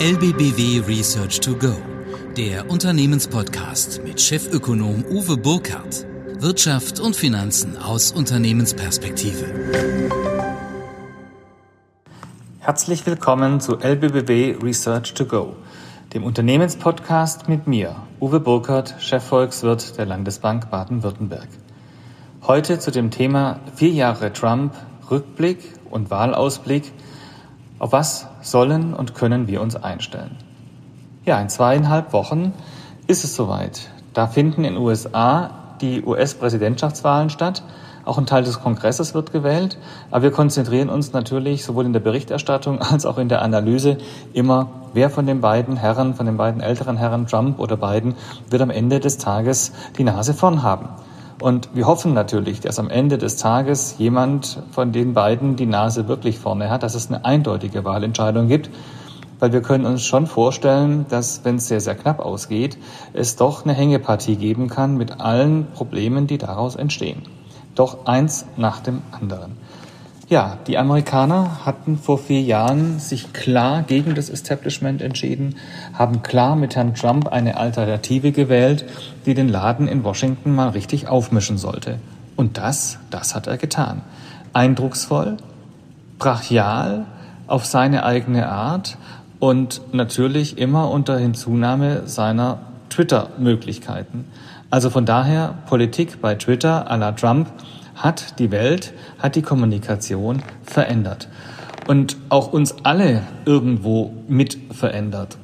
[0.00, 1.74] LBBW Research to Go,
[2.34, 6.06] der Unternehmenspodcast mit Chefökonom Uwe Burkhardt.
[6.38, 9.44] Wirtschaft und Finanzen aus Unternehmensperspektive.
[12.60, 15.56] Herzlich willkommen zu LBBW Research to Go,
[16.14, 21.48] dem Unternehmenspodcast mit mir, Uwe Burkhardt, Chefvolkswirt der Landesbank Baden-Württemberg.
[22.46, 24.72] Heute zu dem Thema vier Jahre Trump,
[25.10, 25.58] Rückblick
[25.90, 26.90] und Wahlausblick
[27.80, 30.36] auf was sollen und können wir uns einstellen?
[31.24, 32.52] Ja, in zweieinhalb Wochen
[33.08, 33.90] ist es soweit.
[34.14, 35.50] Da finden in USA
[35.80, 37.62] die US-Präsidentschaftswahlen statt.
[38.04, 39.78] Auch ein Teil des Kongresses wird gewählt.
[40.10, 43.98] Aber wir konzentrieren uns natürlich sowohl in der Berichterstattung als auch in der Analyse
[44.32, 48.14] immer, wer von den beiden Herren, von den beiden älteren Herren, Trump oder Biden,
[48.50, 50.88] wird am Ende des Tages die Nase vorn haben.
[51.40, 56.06] Und wir hoffen natürlich, dass am Ende des Tages jemand von den beiden die Nase
[56.06, 58.70] wirklich vorne hat, dass es eine eindeutige Wahlentscheidung gibt.
[59.38, 62.76] Weil wir können uns schon vorstellen, dass, wenn es sehr, sehr knapp ausgeht,
[63.14, 67.22] es doch eine Hängepartie geben kann mit allen Problemen, die daraus entstehen.
[67.74, 69.56] Doch eins nach dem anderen.
[70.30, 75.56] Ja, die Amerikaner hatten vor vier Jahren sich klar gegen das Establishment entschieden,
[75.92, 78.84] haben klar mit Herrn Trump eine Alternative gewählt,
[79.26, 81.98] die den Laden in Washington mal richtig aufmischen sollte.
[82.36, 84.02] Und das, das hat er getan.
[84.52, 85.36] Eindrucksvoll,
[86.20, 87.06] brachial,
[87.48, 88.98] auf seine eigene Art
[89.40, 94.26] und natürlich immer unter Hinzunahme seiner Twitter-Möglichkeiten.
[94.70, 97.48] Also von daher Politik bei Twitter à la Trump
[98.00, 101.28] hat die Welt, hat die Kommunikation verändert
[101.86, 105.36] und auch uns alle irgendwo mit verändert.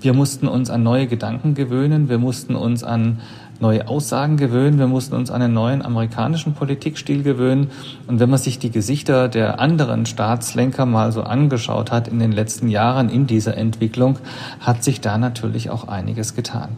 [0.00, 3.20] Wir mussten uns an neue Gedanken gewöhnen, wir mussten uns an
[3.60, 7.70] neue Aussagen gewöhnen, wir mussten uns an einen neuen amerikanischen Politikstil gewöhnen.
[8.06, 12.32] Und wenn man sich die Gesichter der anderen Staatslenker mal so angeschaut hat in den
[12.32, 14.18] letzten Jahren in dieser Entwicklung,
[14.60, 16.70] hat sich da natürlich auch einiges getan.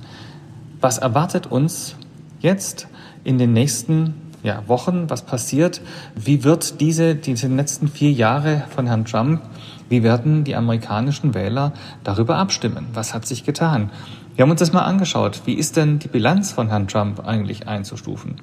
[0.80, 1.96] Was erwartet uns
[2.40, 2.86] jetzt
[3.24, 4.14] in den nächsten
[4.46, 5.80] ja, Wochen, was passiert,
[6.14, 9.42] wie wird diese, diese letzten vier Jahre von Herrn Trump,
[9.88, 11.72] wie werden die amerikanischen Wähler
[12.04, 12.86] darüber abstimmen?
[12.94, 13.90] Was hat sich getan?
[14.36, 15.42] Wir haben uns das mal angeschaut.
[15.46, 18.36] Wie ist denn die Bilanz von Herrn Trump eigentlich einzustufen?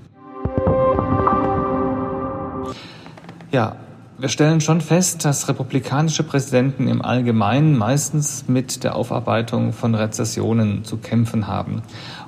[3.51, 3.77] Ja,
[4.23, 10.85] wir stellen schon fest, dass republikanische Präsidenten im Allgemeinen meistens mit der Aufarbeitung von Rezessionen
[10.85, 11.81] zu kämpfen haben.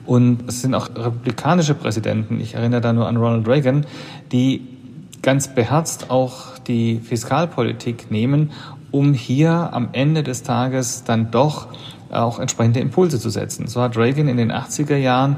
[0.05, 3.85] Und es sind auch republikanische Präsidenten, ich erinnere da nur an Ronald Reagan,
[4.33, 4.67] die
[5.21, 8.51] ganz beherzt auch die Fiskalpolitik nehmen,
[8.91, 11.69] um hier am Ende des Tages dann doch
[12.11, 13.67] auch entsprechende Impulse zu setzen.
[13.67, 15.37] So hat Reagan in den 80er Jahren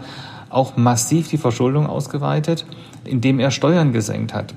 [0.50, 2.66] auch massiv die Verschuldung ausgeweitet,
[3.03, 4.56] indem er Steuern gesenkt hat.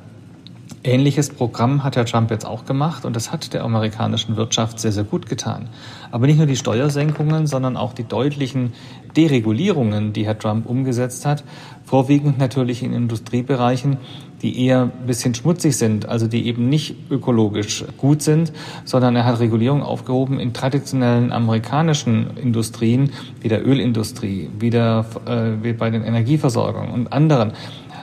[0.82, 4.92] Ähnliches Programm hat Herr Trump jetzt auch gemacht und das hat der amerikanischen Wirtschaft sehr,
[4.92, 5.68] sehr gut getan.
[6.10, 8.72] Aber nicht nur die Steuersenkungen, sondern auch die deutlichen
[9.14, 11.44] Deregulierungen, die Herr Trump umgesetzt hat,
[11.84, 13.98] vorwiegend natürlich in Industriebereichen,
[14.40, 18.50] die eher ein bisschen schmutzig sind, also die eben nicht ökologisch gut sind,
[18.86, 23.10] sondern er hat Regulierung aufgehoben in traditionellen amerikanischen Industrien,
[23.42, 27.52] wie der Ölindustrie, wie, der, äh, wie bei den Energieversorgungen und anderen.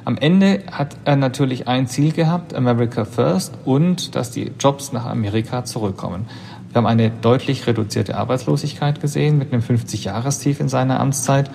[0.08, 5.06] Am Ende hat er natürlich ein Ziel gehabt, America First und dass die Jobs nach
[5.06, 6.28] Amerika zurückkommen.
[6.70, 11.52] Wir haben eine deutlich reduzierte Arbeitslosigkeit gesehen mit einem 50-Jahres-Tief in seiner Amtszeit.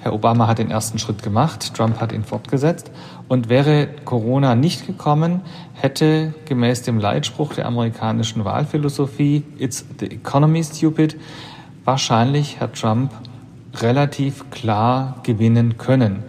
[0.00, 2.90] Herr Obama hat den ersten Schritt gemacht, Trump hat ihn fortgesetzt.
[3.26, 5.40] Und wäre Corona nicht gekommen,
[5.72, 11.16] hätte gemäß dem Leitspruch der amerikanischen Wahlphilosophie It's the economy stupid
[11.86, 13.12] wahrscheinlich Herr Trump
[13.80, 16.22] relativ klar gewinnen können.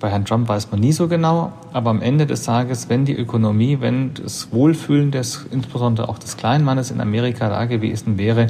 [0.00, 3.14] Bei Herrn Trump weiß man nie so genau, aber am Ende des Tages, wenn die
[3.14, 8.46] Ökonomie, wenn das Wohlfühlen des, insbesondere auch des kleinen Mannes in Amerika da gewesen wäre,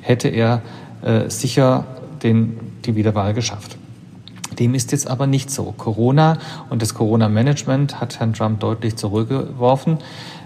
[0.00, 0.62] hätte er
[1.02, 1.86] äh, sicher
[2.22, 3.76] den, die Wiederwahl geschafft.
[4.60, 5.74] Dem ist jetzt aber nicht so.
[5.76, 6.38] Corona
[6.70, 9.98] und das Corona-Management hat Herrn Trump deutlich zurückgeworfen.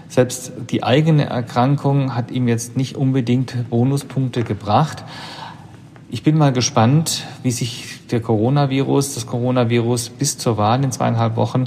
[0.09, 5.03] Selbst die eigene Erkrankung hat ihm jetzt nicht unbedingt Bonuspunkte gebracht.
[6.09, 11.35] Ich bin mal gespannt, wie sich der Coronavirus, das Coronavirus bis zur Wahl in zweieinhalb
[11.35, 11.65] Wochen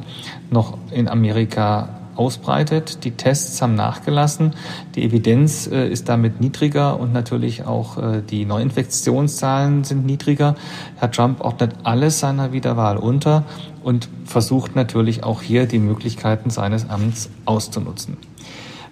[0.51, 3.05] noch in Amerika ausbreitet.
[3.05, 4.55] Die Tests haben nachgelassen,
[4.95, 10.55] die Evidenz äh, ist damit niedriger und natürlich auch äh, die Neuinfektionszahlen sind niedriger.
[10.97, 13.45] Herr Trump ordnet alles seiner Wiederwahl unter
[13.83, 18.19] und versucht natürlich auch hier die Möglichkeiten seines Amts auszunutzen.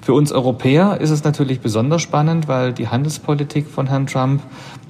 [0.08, 4.40] Für uns Europäer ist es natürlich besonders spannend, weil die Handelspolitik von Herrn Trump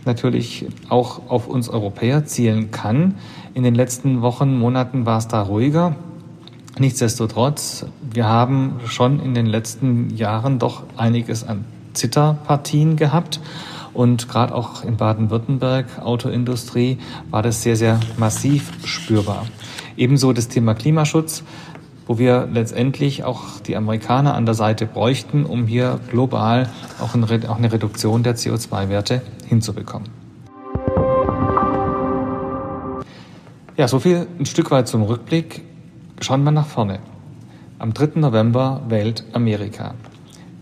[0.05, 3.17] natürlich auch auf uns Europäer zielen kann.
[3.53, 5.97] In den letzten Wochen, Monaten war es da ruhiger.
[6.79, 13.41] Nichtsdestotrotz, wir haben schon in den letzten Jahren doch einiges an Zitterpartien gehabt.
[13.94, 16.99] Und gerade auch in Baden-Württemberg, Autoindustrie,
[17.31, 19.47] war das sehr, sehr massiv spürbar.
[19.97, 21.43] Ebenso das Thema Klimaschutz
[22.08, 26.70] wo wir letztendlich auch die Amerikaner an der Seite bräuchten, um hier global
[27.00, 30.08] auch eine Reduktion der CO2-Werte hinzubekommen.
[33.76, 35.62] Ja, so viel ein Stück weit zum Rückblick.
[36.20, 36.99] Schauen wir nach vorne.
[37.78, 38.19] Am 3.
[38.19, 39.94] November wählt Amerika.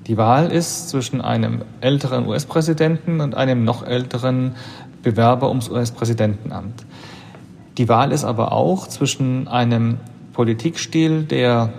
[0.08, 4.56] Die Wahl ist zwischen einem älteren US-Präsidenten und einem noch älteren
[5.02, 6.84] Bewerber ums US-Präsidentenamt.
[7.78, 9.98] Die Wahl ist aber auch zwischen einem
[10.36, 11.72] Politikstil, der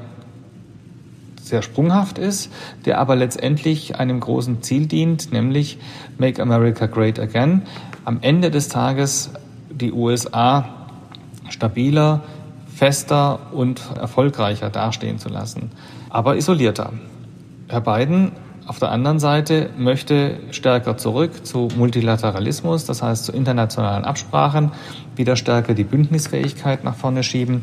[1.43, 2.51] sehr sprunghaft ist,
[2.85, 5.77] der aber letztendlich einem großen Ziel dient, nämlich
[6.17, 7.61] Make America Great Again.
[8.03, 9.29] Am Ende des Tages
[9.69, 10.69] die USA
[11.49, 12.23] stabiler,
[12.73, 15.69] fester und erfolgreicher dastehen zu lassen,
[16.09, 16.93] aber isolierter.
[17.67, 18.31] Herr Biden
[18.65, 24.71] auf der anderen Seite möchte stärker zurück zu Multilateralismus, das heißt zu internationalen Absprachen,
[25.15, 27.61] wieder stärker die Bündnisfähigkeit nach vorne schieben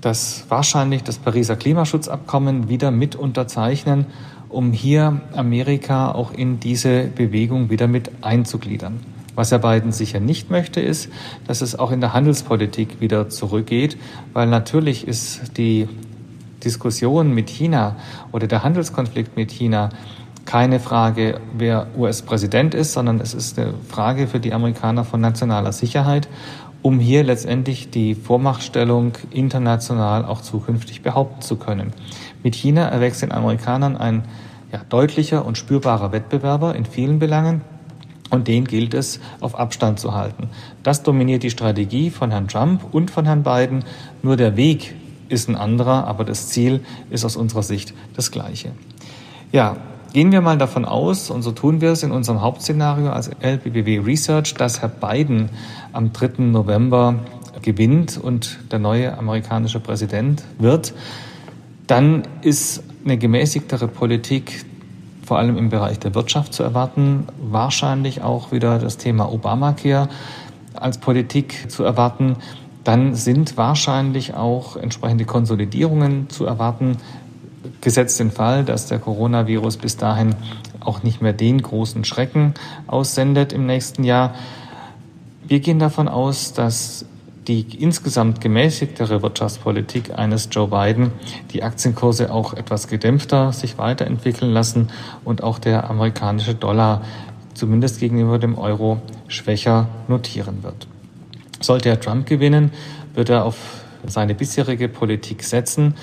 [0.00, 4.06] das wahrscheinlich das Pariser Klimaschutzabkommen wieder mit unterzeichnen,
[4.48, 9.00] um hier Amerika auch in diese Bewegung wieder mit einzugliedern.
[9.34, 11.10] Was Herr Biden sicher nicht möchte, ist,
[11.46, 13.96] dass es auch in der Handelspolitik wieder zurückgeht,
[14.32, 15.88] weil natürlich ist die
[16.64, 17.96] Diskussion mit China
[18.32, 19.90] oder der Handelskonflikt mit China
[20.44, 25.72] keine Frage, wer US-Präsident ist, sondern es ist eine Frage für die Amerikaner von nationaler
[25.72, 26.26] Sicherheit
[26.88, 31.92] um hier letztendlich die Vormachtstellung international auch zukünftig behaupten zu können.
[32.42, 34.24] Mit China erwächst den Amerikanern ein
[34.72, 37.60] ja, deutlicher und spürbarer Wettbewerber in vielen Belangen.
[38.30, 40.48] Und den gilt es auf Abstand zu halten.
[40.82, 43.84] Das dominiert die Strategie von Herrn Trump und von Herrn Biden.
[44.22, 44.94] Nur der Weg
[45.28, 46.80] ist ein anderer, aber das Ziel
[47.10, 48.72] ist aus unserer Sicht das gleiche.
[49.52, 49.76] Ja,
[50.18, 54.00] Gehen wir mal davon aus, und so tun wir es in unserem Hauptszenario als LBBW
[54.00, 55.48] Research, dass Herr Biden
[55.92, 56.42] am 3.
[56.42, 57.20] November
[57.62, 60.92] gewinnt und der neue amerikanische Präsident wird,
[61.86, 64.64] dann ist eine gemäßigtere Politik
[65.24, 70.08] vor allem im Bereich der Wirtschaft zu erwarten, wahrscheinlich auch wieder das Thema Obamacare
[70.74, 72.34] als Politik zu erwarten.
[72.82, 76.96] Dann sind wahrscheinlich auch entsprechende Konsolidierungen zu erwarten
[77.80, 80.34] gesetzt den Fall, dass der Coronavirus bis dahin
[80.80, 82.54] auch nicht mehr den großen Schrecken
[82.86, 84.34] aussendet im nächsten Jahr.
[85.46, 87.04] Wir gehen davon aus, dass
[87.48, 91.12] die insgesamt gemäßigtere Wirtschaftspolitik eines Joe Biden
[91.52, 94.88] die Aktienkurse auch etwas gedämpfter sich weiterentwickeln lassen
[95.24, 97.02] und auch der amerikanische Dollar
[97.54, 100.86] zumindest gegenüber dem Euro schwächer notieren wird.
[101.60, 102.70] Sollte er Trump gewinnen,
[103.14, 103.56] wird er auf
[104.06, 105.94] seine bisherige Politik setzen,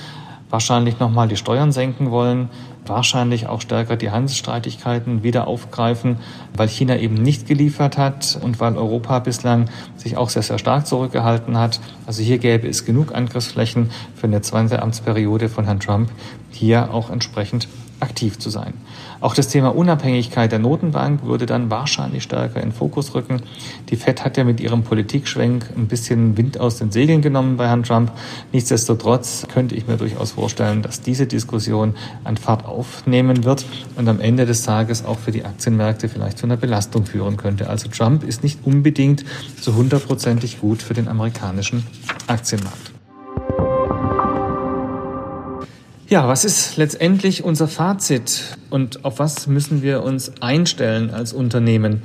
[0.50, 2.50] wahrscheinlich nochmal die Steuern senken wollen,
[2.86, 6.18] wahrscheinlich auch stärker die Handelsstreitigkeiten wieder aufgreifen,
[6.56, 10.86] weil China eben nicht geliefert hat und weil Europa bislang sich auch sehr, sehr stark
[10.88, 11.80] zurückgehalten hat.
[12.06, 16.10] Also hier gäbe es genug Angriffsflächen für eine zweite Amtsperiode von Herrn Trump,
[16.52, 17.68] hier auch entsprechend
[18.00, 18.74] aktiv zu sein.
[19.22, 23.42] Auch das Thema Unabhängigkeit der Notenbank würde dann wahrscheinlich stärker in Fokus rücken.
[23.90, 27.68] Die Fed hat ja mit ihrem Politikschwenk ein bisschen Wind aus den Segeln genommen bei
[27.68, 28.12] Herrn Trump.
[28.52, 33.66] Nichtsdestotrotz könnte ich mir durchaus vorstellen, dass diese Diskussion an Fahrt aufnehmen wird
[33.96, 37.70] und am Ende des Tages auch für die Aktienmärkte vielleicht zu einer Belastung führen könnte.
[37.70, 39.24] Also Trump ist nicht unbedingt
[39.62, 41.86] zu hundertprozentig gut für den amerikanischen
[42.28, 42.95] Aktienmarkt.
[46.08, 52.04] Ja, was ist letztendlich unser Fazit und auf was müssen wir uns einstellen als Unternehmen?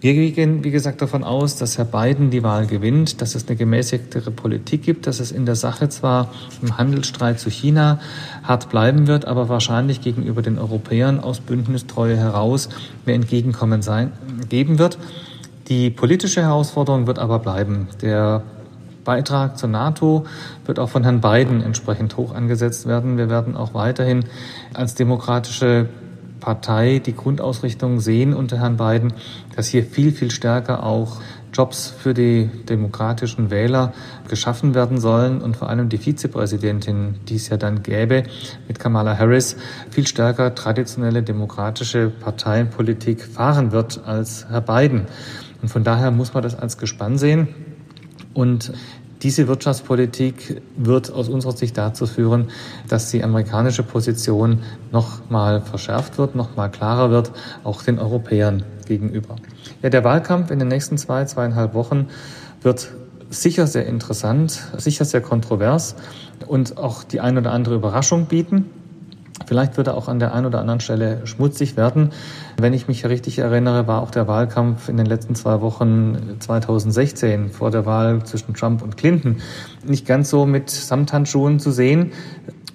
[0.00, 3.56] Wir gehen, wie gesagt, davon aus, dass Herr Biden die Wahl gewinnt, dass es eine
[3.56, 8.00] gemäßigtere Politik gibt, dass es in der Sache zwar im Handelsstreit zu China
[8.42, 12.70] hart bleiben wird, aber wahrscheinlich gegenüber den Europäern aus Bündnistreue heraus
[13.04, 14.12] mehr Entgegenkommen sein,
[14.48, 14.96] geben wird.
[15.68, 17.88] Die politische Herausforderung wird aber bleiben.
[18.00, 18.44] Der
[19.06, 20.26] Beitrag zur NATO
[20.66, 23.16] wird auch von Herrn Biden entsprechend hoch angesetzt werden.
[23.16, 24.24] Wir werden auch weiterhin
[24.74, 25.88] als demokratische
[26.40, 29.14] Partei die Grundausrichtung sehen unter Herrn Biden,
[29.56, 31.20] dass hier viel, viel stärker auch
[31.52, 33.94] Jobs für die demokratischen Wähler
[34.28, 38.24] geschaffen werden sollen und vor allem die Vizepräsidentin, die es ja dann gäbe
[38.68, 39.56] mit Kamala Harris,
[39.90, 45.06] viel stärker traditionelle demokratische Parteienpolitik fahren wird als Herr Biden.
[45.62, 47.48] Und von daher muss man das als Gespann sehen.
[48.36, 48.70] Und
[49.22, 52.50] diese Wirtschaftspolitik wird aus unserer Sicht dazu führen,
[52.86, 54.60] dass die amerikanische Position
[54.92, 57.32] noch mal verschärft wird, noch mal klarer wird,
[57.64, 59.36] auch den Europäern gegenüber.
[59.82, 62.08] Ja, der Wahlkampf in den nächsten zwei, zweieinhalb Wochen
[62.60, 62.92] wird
[63.30, 65.96] sicher sehr interessant, sicher sehr kontrovers
[66.46, 68.66] und auch die ein oder andere Überraschung bieten.
[69.44, 72.10] Vielleicht wird er auch an der einen oder anderen Stelle schmutzig werden.
[72.56, 77.50] Wenn ich mich richtig erinnere, war auch der Wahlkampf in den letzten zwei Wochen 2016
[77.50, 79.36] vor der Wahl zwischen Trump und Clinton
[79.84, 82.12] nicht ganz so mit Samthandschuhen zu sehen.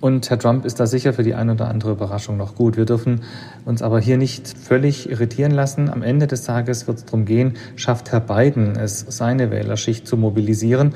[0.01, 2.75] Und Herr Trump ist da sicher für die eine oder andere Überraschung noch gut.
[2.75, 3.21] Wir dürfen
[3.65, 5.89] uns aber hier nicht völlig irritieren lassen.
[5.89, 10.17] Am Ende des Tages wird es darum gehen, schafft Herr Biden es, seine Wählerschicht zu
[10.17, 10.95] mobilisieren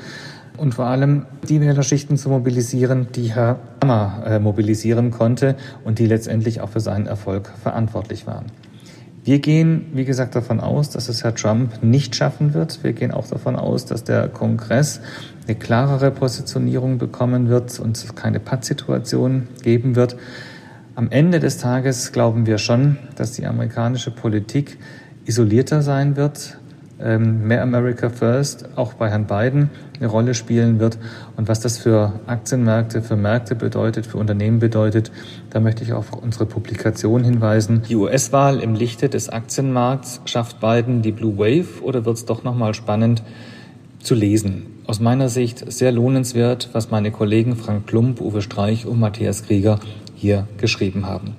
[0.56, 6.06] und vor allem die Wählerschichten zu mobilisieren, die Herr Obama äh, mobilisieren konnte und die
[6.06, 8.46] letztendlich auch für seinen Erfolg verantwortlich waren.
[9.26, 12.84] Wir gehen, wie gesagt, davon aus, dass es Herr Trump nicht schaffen wird.
[12.84, 15.00] Wir gehen auch davon aus, dass der Kongress
[15.48, 20.16] eine klarere Positionierung bekommen wird und es keine Pattsituation geben wird.
[20.94, 24.78] Am Ende des Tages glauben wir schon, dass die amerikanische Politik
[25.24, 26.58] isolierter sein wird,
[26.98, 30.98] mehr America First auch bei Herrn Biden eine Rolle spielen wird.
[31.36, 35.10] Und was das für Aktienmärkte, für Märkte bedeutet, für Unternehmen bedeutet,
[35.50, 37.82] da möchte ich auf unsere Publikation hinweisen.
[37.88, 42.44] Die US-Wahl im Lichte des Aktienmarkts schafft Biden die Blue Wave oder wird es doch
[42.44, 43.22] nochmal spannend
[44.00, 44.66] zu lesen?
[44.86, 49.80] Aus meiner Sicht sehr lohnenswert, was meine Kollegen Frank Klump, Uwe Streich und Matthias Krieger
[50.14, 51.34] hier geschrieben haben.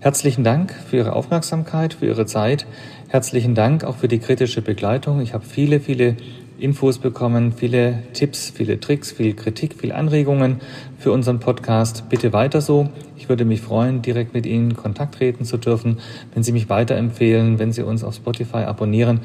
[0.00, 2.66] Herzlichen Dank für Ihre Aufmerksamkeit, für Ihre Zeit.
[3.10, 5.22] Herzlichen Dank auch für die kritische Begleitung.
[5.22, 6.18] Ich habe viele, viele
[6.58, 10.60] Infos bekommen, viele Tipps, viele Tricks, viel Kritik, viel Anregungen
[10.98, 12.10] für unseren Podcast.
[12.10, 12.90] Bitte weiter so.
[13.16, 16.00] Ich würde mich freuen, direkt mit Ihnen in Kontakt treten zu dürfen,
[16.34, 19.20] wenn Sie mich weiterempfehlen, wenn Sie uns auf Spotify abonnieren.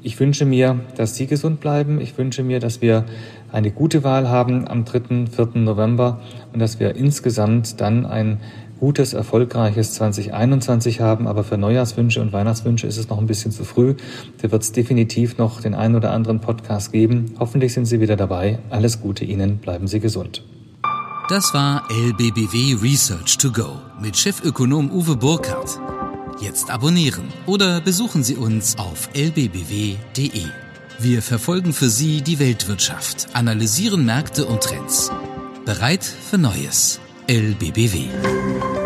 [0.00, 2.00] Ich wünsche mir, dass Sie gesund bleiben.
[2.00, 3.04] Ich wünsche mir, dass wir
[3.50, 5.48] eine gute Wahl haben am 3., 4.
[5.54, 6.20] November
[6.52, 8.38] und dass wir insgesamt dann ein
[8.78, 13.64] gutes, erfolgreiches 2021 haben, aber für Neujahrswünsche und Weihnachtswünsche ist es noch ein bisschen zu
[13.64, 13.94] früh.
[14.40, 17.34] Da wird es definitiv noch den einen oder anderen Podcast geben.
[17.38, 18.58] Hoffentlich sind Sie wieder dabei.
[18.70, 20.44] Alles Gute Ihnen, bleiben Sie gesund.
[21.28, 25.78] Das war LBBW Research to Go mit Chefökonom Uwe Burkhardt.
[26.40, 30.44] Jetzt abonnieren oder besuchen Sie uns auf lbbw.de.
[31.00, 35.12] Wir verfolgen für Sie die Weltwirtschaft, analysieren Märkte und Trends.
[35.64, 36.98] Bereit für Neues.
[37.28, 38.77] LBBW.